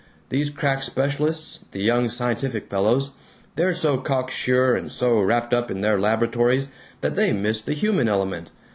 [0.29, 3.11] These crack specialists, the young scientific fellows,
[3.55, 6.69] they're so cocksure and so wrapped up in their laboratories
[7.01, 8.49] that they miss the human element.